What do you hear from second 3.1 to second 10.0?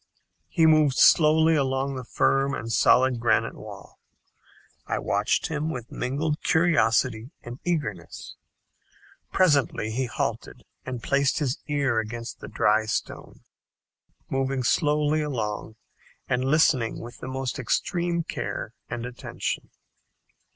granite wall. I watched him with mingled curiosity and eagerness. Presently